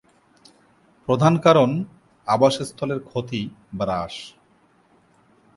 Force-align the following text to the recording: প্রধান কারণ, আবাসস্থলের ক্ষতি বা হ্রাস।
প্রধান 1.07 1.33
কারণ, 1.37 1.69
আবাসস্থলের 2.27 2.99
ক্ষতি 3.03 3.41
বা 3.73 3.85
হ্রাস। 3.85 4.15